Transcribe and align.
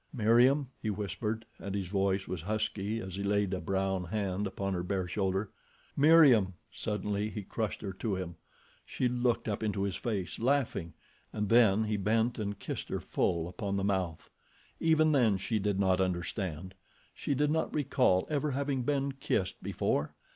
"Meriem," 0.11 0.69
he 0.81 0.89
whispered 0.89 1.45
and 1.59 1.75
his 1.75 1.87
voice 1.87 2.27
was 2.27 2.41
husky 2.41 2.99
as 2.99 3.17
he 3.17 3.21
laid 3.23 3.53
a 3.53 3.61
brown 3.61 4.05
hand 4.05 4.47
upon 4.47 4.73
her 4.73 4.81
bare 4.81 5.07
shoulder. 5.07 5.51
"Meriem!" 5.95 6.55
Suddenly 6.71 7.29
he 7.29 7.43
crushed 7.43 7.83
her 7.83 7.93
to 7.93 8.15
him. 8.15 8.35
She 8.83 9.07
looked 9.07 9.47
up 9.47 9.61
into 9.61 9.83
his 9.83 9.95
face, 9.95 10.39
laughing, 10.39 10.93
and 11.31 11.49
then 11.49 11.83
he 11.83 11.97
bent 11.97 12.39
and 12.39 12.57
kissed 12.57 12.89
her 12.89 12.99
full 12.99 13.47
upon 13.47 13.77
the 13.77 13.83
mouth. 13.83 14.31
Even 14.79 15.11
then 15.11 15.37
she 15.37 15.59
did 15.59 15.79
not 15.79 16.01
understand. 16.01 16.73
She 17.13 17.35
did 17.35 17.51
not 17.51 17.71
recall 17.71 18.25
ever 18.27 18.49
having 18.49 18.81
been 18.81 19.11
kissed 19.11 19.61
before. 19.61 20.15